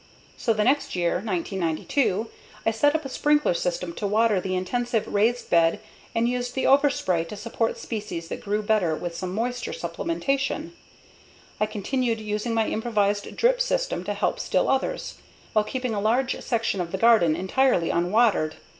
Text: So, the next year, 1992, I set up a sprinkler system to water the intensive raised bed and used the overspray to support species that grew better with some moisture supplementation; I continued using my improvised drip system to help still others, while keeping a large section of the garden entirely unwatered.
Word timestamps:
So, 0.35 0.51
the 0.51 0.63
next 0.63 0.95
year, 0.95 1.17
1992, 1.23 2.31
I 2.65 2.71
set 2.71 2.95
up 2.95 3.05
a 3.05 3.07
sprinkler 3.07 3.53
system 3.53 3.93
to 3.93 4.07
water 4.07 4.41
the 4.41 4.55
intensive 4.55 5.05
raised 5.07 5.51
bed 5.51 5.79
and 6.15 6.27
used 6.27 6.55
the 6.55 6.63
overspray 6.65 7.23
to 7.27 7.35
support 7.37 7.77
species 7.77 8.27
that 8.29 8.41
grew 8.41 8.63
better 8.63 8.95
with 8.95 9.15
some 9.15 9.31
moisture 9.31 9.73
supplementation; 9.73 10.71
I 11.59 11.67
continued 11.67 12.19
using 12.19 12.55
my 12.55 12.67
improvised 12.67 13.35
drip 13.35 13.61
system 13.61 14.03
to 14.05 14.15
help 14.15 14.39
still 14.39 14.69
others, 14.69 15.19
while 15.53 15.63
keeping 15.65 15.93
a 15.93 16.01
large 16.01 16.41
section 16.41 16.81
of 16.81 16.91
the 16.91 16.97
garden 16.97 17.35
entirely 17.35 17.91
unwatered. 17.91 18.55